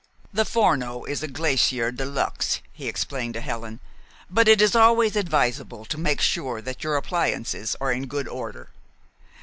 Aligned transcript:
"The 0.33 0.45
Forno 0.45 1.03
is 1.05 1.21
a 1.21 1.27
glacier 1.27 1.91
de 1.91 2.05
luxe," 2.05 2.61
he 2.73 2.87
explained 2.87 3.35
to 3.35 3.39
Helen; 3.39 3.79
"but 4.31 4.47
it 4.47 4.59
is 4.59 4.75
always 4.75 5.15
advisable 5.15 5.85
to 5.85 5.97
make 5.99 6.21
sure 6.21 6.59
that 6.59 6.83
your 6.83 6.95
appliances 6.97 7.75
are 7.79 7.91
in 7.91 8.07
good 8.07 8.27
order. 8.27 8.71